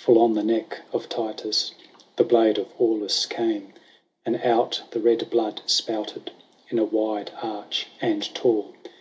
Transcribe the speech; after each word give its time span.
Full 0.00 0.18
on 0.20 0.32
the 0.32 0.42
neck 0.42 0.80
of 0.92 1.08
Titus 1.08 1.70
The 2.16 2.24
blade 2.24 2.58
of 2.58 2.66
Aulus 2.76 3.24
came: 3.24 3.72
And 4.24 4.34
out 4.42 4.82
the 4.90 4.98
red 4.98 5.30
blood 5.30 5.60
spouted,' 5.66 6.32
In 6.70 6.80
a 6.80 6.84
wide 6.84 7.30
arch 7.40 7.86
and 8.02 8.24
tall. 8.34 8.74